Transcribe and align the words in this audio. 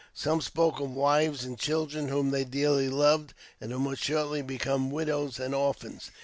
Some 0.15 0.41
spoke 0.41 0.79
of 0.79 0.89
wives 0.89 1.43
and 1.45 1.59
children 1.59 2.07
whom 2.07 2.31
they 2.31 2.43
dearly 2.43 2.89
loved, 2.89 3.35
and 3.59 3.71
who 3.71 3.77
must 3.77 4.01
shortly 4.03 4.41
become 4.41 4.89
widows 4.89 5.39
and 5.39 5.53
orphans. 5.53 6.09